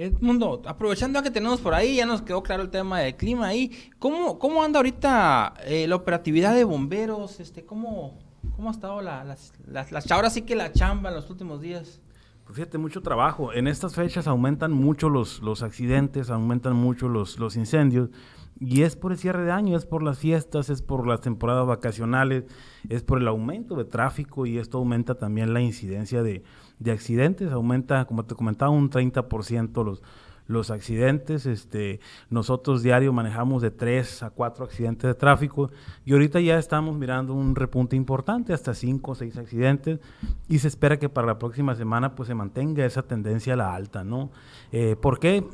Edmundo, 0.00 0.62
aprovechando 0.64 1.22
que 1.22 1.30
tenemos 1.30 1.60
por 1.60 1.74
ahí, 1.74 1.96
ya 1.96 2.06
nos 2.06 2.22
quedó 2.22 2.42
claro 2.42 2.62
el 2.62 2.70
tema 2.70 3.00
del 3.00 3.16
clima 3.16 3.48
ahí. 3.48 3.70
¿Cómo, 3.98 4.38
cómo 4.38 4.62
anda 4.62 4.78
ahorita 4.78 5.52
eh, 5.64 5.86
la 5.86 5.96
operatividad 5.96 6.54
de 6.54 6.64
bomberos? 6.64 7.38
Este, 7.38 7.66
¿cómo, 7.66 8.18
¿Cómo 8.56 8.68
ha 8.68 8.72
estado 8.72 9.02
la, 9.02 9.24
las, 9.24 9.52
las, 9.68 10.10
ahora 10.10 10.30
sí 10.30 10.42
que 10.42 10.56
la 10.56 10.72
chamba 10.72 11.10
en 11.10 11.16
los 11.16 11.28
últimos 11.28 11.60
días? 11.60 12.00
Pues 12.44 12.56
fíjate, 12.56 12.78
mucho 12.78 13.02
trabajo. 13.02 13.52
En 13.52 13.68
estas 13.68 13.94
fechas 13.94 14.26
aumentan 14.26 14.72
mucho 14.72 15.10
los, 15.10 15.40
los 15.42 15.62
accidentes, 15.62 16.30
aumentan 16.30 16.76
mucho 16.76 17.08
los, 17.08 17.38
los 17.38 17.56
incendios. 17.56 18.08
Y 18.60 18.82
es 18.82 18.94
por 18.94 19.12
el 19.12 19.18
cierre 19.18 19.42
de 19.44 19.52
año, 19.52 19.74
es 19.74 19.86
por 19.86 20.02
las 20.02 20.18
fiestas, 20.18 20.68
es 20.68 20.82
por 20.82 21.06
las 21.06 21.22
temporadas 21.22 21.66
vacacionales, 21.66 22.44
es 22.90 23.02
por 23.02 23.18
el 23.18 23.26
aumento 23.26 23.74
de 23.74 23.86
tráfico 23.86 24.44
y 24.44 24.58
esto 24.58 24.76
aumenta 24.76 25.14
también 25.14 25.54
la 25.54 25.62
incidencia 25.62 26.22
de, 26.22 26.44
de 26.78 26.92
accidentes, 26.92 27.52
aumenta, 27.52 28.04
como 28.04 28.26
te 28.26 28.34
comentaba, 28.34 28.70
un 28.70 28.90
30% 28.90 29.82
los, 29.82 30.02
los 30.50 30.70
accidentes. 30.70 31.46
Este, 31.46 32.00
nosotros 32.28 32.82
diario 32.82 33.12
manejamos 33.12 33.62
de 33.62 33.70
3 33.70 34.24
a 34.24 34.30
4 34.30 34.64
accidentes 34.64 35.08
de 35.08 35.14
tráfico 35.14 35.70
y 36.04 36.12
ahorita 36.12 36.40
ya 36.40 36.58
estamos 36.58 36.96
mirando 36.96 37.32
un 37.32 37.54
repunte 37.56 37.96
importante, 37.96 38.52
hasta 38.52 38.74
5 38.74 39.10
o 39.10 39.14
6 39.14 39.38
accidentes 39.38 40.00
y 40.48 40.58
se 40.58 40.68
espera 40.68 40.98
que 40.98 41.08
para 41.08 41.28
la 41.28 41.38
próxima 41.38 41.74
semana 41.74 42.14
pues 42.14 42.26
se 42.26 42.34
mantenga 42.34 42.84
esa 42.84 43.02
tendencia 43.02 43.54
a 43.54 43.56
la 43.56 43.74
alta, 43.74 44.04
¿no? 44.04 44.30
Eh, 44.72 44.96
¿Por 45.00 45.18
qué? 45.18 45.44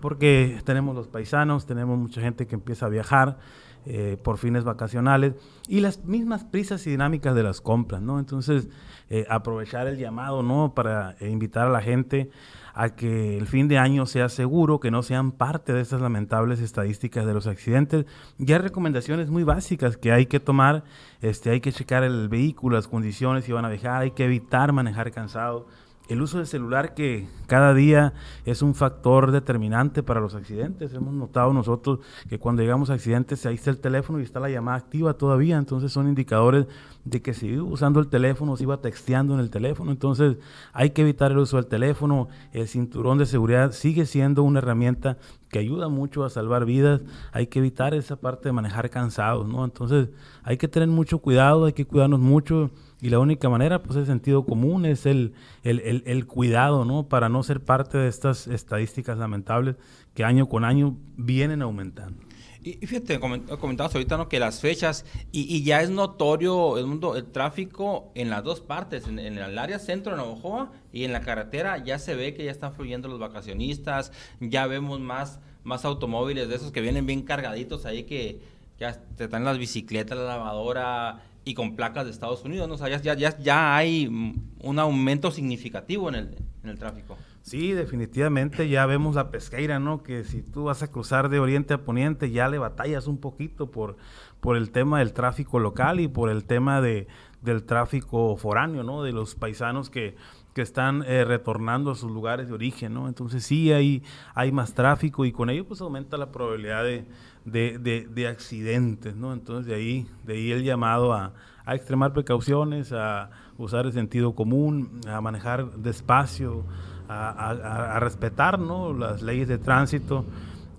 Porque 0.00 0.60
tenemos 0.64 0.94
los 0.94 1.08
paisanos, 1.08 1.66
tenemos 1.66 1.98
mucha 1.98 2.20
gente 2.20 2.46
que 2.46 2.54
empieza 2.54 2.86
a 2.86 2.88
viajar, 2.88 3.38
eh, 3.86 4.18
por 4.22 4.36
fines 4.36 4.62
vacacionales 4.62 5.32
y 5.66 5.80
las 5.80 6.04
mismas 6.04 6.44
prisas 6.44 6.86
y 6.86 6.90
dinámicas 6.90 7.34
de 7.34 7.42
las 7.42 7.62
compras, 7.62 8.02
¿no? 8.02 8.18
Entonces, 8.18 8.68
eh, 9.08 9.24
aprovechar 9.30 9.86
el 9.86 9.96
llamado, 9.96 10.42
¿no? 10.42 10.74
Para 10.74 11.16
eh, 11.18 11.30
invitar 11.30 11.66
a 11.66 11.70
la 11.70 11.80
gente 11.80 12.30
a 12.74 12.94
que 12.94 13.38
el 13.38 13.46
fin 13.46 13.68
de 13.68 13.78
año 13.78 14.04
sea 14.04 14.28
seguro, 14.28 14.80
que 14.80 14.90
no 14.90 15.02
sean 15.02 15.32
parte 15.32 15.72
de 15.72 15.80
estas 15.80 16.02
lamentables 16.02 16.60
estadísticas 16.60 17.24
de 17.24 17.32
los 17.32 17.46
accidentes. 17.46 18.04
Ya 18.36 18.56
hay 18.56 18.62
recomendaciones 18.62 19.30
muy 19.30 19.44
básicas 19.44 19.96
que 19.96 20.12
hay 20.12 20.26
que 20.26 20.40
tomar, 20.40 20.84
este, 21.22 21.48
hay 21.48 21.62
que 21.62 21.72
checar 21.72 22.04
el 22.04 22.28
vehículo, 22.28 22.76
las 22.76 22.86
condiciones 22.86 23.46
si 23.46 23.52
van 23.52 23.64
a 23.64 23.70
viajar, 23.70 24.02
hay 24.02 24.10
que 24.10 24.26
evitar 24.26 24.74
manejar 24.74 25.10
cansado 25.10 25.68
el 26.10 26.22
uso 26.22 26.38
del 26.38 26.46
celular 26.48 26.92
que 26.94 27.28
cada 27.46 27.72
día 27.72 28.14
es 28.44 28.62
un 28.62 28.74
factor 28.74 29.30
determinante 29.30 30.02
para 30.02 30.20
los 30.20 30.34
accidentes. 30.34 30.92
Hemos 30.92 31.14
notado 31.14 31.52
nosotros 31.52 32.00
que 32.28 32.40
cuando 32.40 32.62
llegamos 32.62 32.90
a 32.90 32.94
accidentes 32.94 33.46
ahí 33.46 33.54
está 33.54 33.70
el 33.70 33.78
teléfono 33.78 34.18
y 34.18 34.24
está 34.24 34.40
la 34.40 34.50
llamada 34.50 34.76
activa 34.76 35.14
todavía, 35.14 35.56
entonces 35.56 35.92
son 35.92 36.08
indicadores 36.08 36.66
de 37.04 37.22
que 37.22 37.32
iba 37.42 37.62
usando 37.62 38.00
el 38.00 38.08
teléfono, 38.08 38.56
se 38.56 38.64
iba 38.64 38.80
texteando 38.80 39.34
en 39.34 39.40
el 39.40 39.50
teléfono, 39.50 39.92
entonces 39.92 40.36
hay 40.72 40.90
que 40.90 41.02
evitar 41.02 41.30
el 41.30 41.38
uso 41.38 41.58
del 41.58 41.66
teléfono, 41.66 42.28
el 42.52 42.66
cinturón 42.66 43.18
de 43.18 43.26
seguridad 43.26 43.70
sigue 43.70 44.04
siendo 44.04 44.42
una 44.42 44.58
herramienta 44.58 45.16
que 45.48 45.60
ayuda 45.60 45.88
mucho 45.88 46.24
a 46.24 46.30
salvar 46.30 46.64
vidas, 46.64 47.02
hay 47.32 47.46
que 47.46 47.60
evitar 47.60 47.94
esa 47.94 48.16
parte 48.16 48.48
de 48.48 48.52
manejar 48.52 48.90
cansados, 48.90 49.48
¿no? 49.48 49.64
Entonces 49.64 50.08
hay 50.42 50.56
que 50.56 50.66
tener 50.66 50.88
mucho 50.88 51.20
cuidado, 51.20 51.66
hay 51.66 51.72
que 51.72 51.86
cuidarnos 51.86 52.20
mucho 52.20 52.70
y 53.02 53.08
la 53.08 53.18
única 53.18 53.48
manera, 53.48 53.82
pues, 53.82 53.96
es 53.96 54.06
sentido 54.06 54.44
común, 54.44 54.84
es 54.84 55.06
el, 55.06 55.32
el, 55.62 56.02
el, 56.06 56.26
cuidado, 56.26 56.84
¿no? 56.84 57.08
Para 57.08 57.28
no 57.28 57.42
ser 57.42 57.60
parte 57.60 57.98
de 57.98 58.08
estas 58.08 58.46
estadísticas 58.46 59.18
lamentables 59.18 59.76
que 60.14 60.24
año 60.24 60.48
con 60.48 60.64
año 60.64 60.96
vienen 61.16 61.62
aumentando. 61.62 62.22
Y, 62.62 62.74
fíjate, 62.86 63.18
comentabas 63.18 63.94
ahorita 63.94 64.18
¿no? 64.18 64.28
que 64.28 64.38
las 64.38 64.60
fechas, 64.60 65.06
y, 65.32 65.62
ya 65.62 65.80
es 65.80 65.88
notorio 65.88 66.76
el 66.76 66.86
mundo, 66.86 67.16
el 67.16 67.24
tráfico 67.24 68.12
en 68.14 68.28
las 68.28 68.44
dos 68.44 68.60
partes, 68.60 69.06
en, 69.08 69.18
el 69.18 69.58
área 69.58 69.78
centro 69.78 70.12
de 70.12 70.18
Navajoa 70.18 70.70
y 70.92 71.04
en 71.04 71.12
la 71.12 71.22
carretera 71.22 71.82
ya 71.82 71.98
se 71.98 72.14
ve 72.14 72.34
que 72.34 72.44
ya 72.44 72.50
están 72.50 72.74
fluyendo 72.74 73.08
los 73.08 73.18
vacacionistas, 73.18 74.12
ya 74.40 74.66
vemos 74.66 75.00
más, 75.00 75.40
más 75.64 75.86
automóviles 75.86 76.50
de 76.50 76.56
esos 76.56 76.70
que 76.70 76.82
vienen 76.82 77.06
bien 77.06 77.22
cargaditos 77.22 77.86
ahí 77.86 78.02
que 78.02 78.40
ya 78.80 78.98
te 79.16 79.24
están 79.24 79.44
las 79.44 79.58
bicicletas, 79.58 80.18
la 80.18 80.24
lavadora, 80.24 81.22
y 81.44 81.54
con 81.54 81.76
placas 81.76 82.04
de 82.04 82.10
Estados 82.10 82.44
Unidos, 82.44 82.68
¿no? 82.68 82.74
O 82.74 82.88
ya, 82.88 83.00
ya, 83.00 83.38
ya 83.38 83.76
hay 83.76 84.06
un 84.06 84.78
aumento 84.78 85.30
significativo 85.30 86.08
en 86.08 86.14
el, 86.14 86.36
en 86.62 86.70
el 86.70 86.78
tráfico. 86.78 87.16
Sí, 87.42 87.72
definitivamente 87.72 88.68
ya 88.68 88.84
vemos 88.84 89.14
la 89.14 89.30
pesqueira, 89.30 89.78
¿no? 89.78 90.02
Que 90.02 90.24
si 90.24 90.42
tú 90.42 90.64
vas 90.64 90.82
a 90.82 90.90
cruzar 90.90 91.30
de 91.30 91.38
oriente 91.38 91.74
a 91.74 91.84
poniente 91.84 92.30
ya 92.30 92.48
le 92.48 92.58
batallas 92.58 93.06
un 93.06 93.18
poquito 93.18 93.70
por, 93.70 93.96
por 94.40 94.56
el 94.56 94.70
tema 94.70 94.98
del 94.98 95.12
tráfico 95.14 95.58
local 95.58 96.00
y 96.00 96.08
por 96.08 96.28
el 96.28 96.44
tema 96.44 96.82
de, 96.82 97.08
del 97.40 97.64
tráfico 97.64 98.36
foráneo, 98.36 98.82
¿no? 98.82 99.02
De 99.02 99.12
los 99.12 99.34
paisanos 99.34 99.88
que, 99.88 100.16
que 100.54 100.62
están 100.62 101.04
eh, 101.06 101.24
retornando 101.24 101.92
a 101.92 101.94
sus 101.94 102.10
lugares 102.10 102.48
de 102.48 102.54
origen, 102.54 102.94
¿no? 102.94 103.08
Entonces 103.08 103.44
sí 103.44 103.72
hay, 103.72 104.02
hay 104.34 104.50
más 104.52 104.74
tráfico 104.74 105.24
y 105.24 105.32
con 105.32 105.50
ello 105.50 105.66
pues 105.66 105.80
aumenta 105.80 106.16
la 106.16 106.32
probabilidad 106.32 106.84
de, 106.84 107.06
de, 107.44 108.08
de, 108.08 108.28
accidentes, 108.28 109.14
¿no? 109.14 109.32
Entonces 109.32 109.66
de 109.66 109.74
ahí, 109.74 110.06
de 110.24 110.34
ahí 110.34 110.52
el 110.52 110.64
llamado 110.64 111.12
a, 111.12 111.32
a, 111.64 111.74
extremar 111.74 112.12
precauciones, 112.12 112.92
a 112.92 113.30
usar 113.58 113.86
el 113.86 113.92
sentido 113.92 114.34
común, 114.34 115.00
a 115.06 115.20
manejar 115.20 115.70
despacio, 115.76 116.64
a, 117.08 117.50
a, 117.96 118.00
respetar, 118.00 118.58
¿no? 118.58 118.92
Las 118.92 119.22
leyes 119.22 119.48
de 119.48 119.58
tránsito 119.58 120.24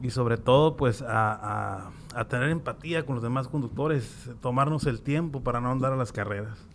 y 0.02 0.10
sobre 0.10 0.38
todo 0.38 0.76
pues 0.76 1.02
a, 1.02 1.92
a 2.16 2.26
tener 2.26 2.50
empatía 2.50 3.06
con 3.06 3.16
los 3.16 3.24
demás 3.24 3.48
conductores, 3.48 4.30
tomarnos 4.42 4.86
el 4.86 5.02
tiempo 5.02 5.42
para 5.42 5.62
no 5.62 5.72
andar 5.72 5.94
a 5.94 5.96
las 5.96 6.12
carreras. 6.12 6.68